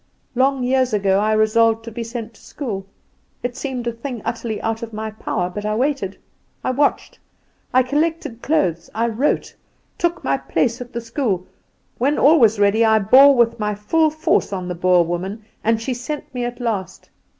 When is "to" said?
1.85-1.91, 2.33-2.41